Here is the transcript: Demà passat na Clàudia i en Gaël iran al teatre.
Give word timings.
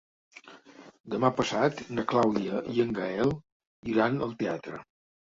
Demà 1.15 1.29
passat 1.41 1.83
na 1.97 2.05
Clàudia 2.13 2.61
i 2.77 2.81
en 2.85 2.93
Gaël 2.99 3.35
iran 3.93 4.17
al 4.29 4.33
teatre. 4.41 4.81